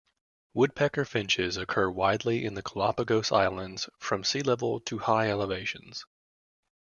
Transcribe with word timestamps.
Woodpecker 0.55 1.05
finches 1.05 1.57
occur 1.57 1.87
widely 1.87 2.43
in 2.43 2.55
the 2.55 2.63
Galapagos 2.63 3.31
Islands, 3.31 3.87
from 3.99 4.23
sea 4.23 4.41
level 4.41 4.79
to 4.79 4.97
high 4.97 5.29
elevations. 5.29 6.07